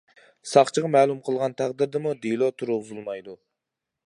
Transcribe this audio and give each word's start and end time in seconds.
ساقچىغا 0.51 0.89
مەلۇم 0.95 1.19
قىلغان 1.27 1.55
تەقدىردىمۇ 1.61 2.15
دېلو 2.25 2.51
تۇرغۇزۇلمايدۇ. 2.63 3.39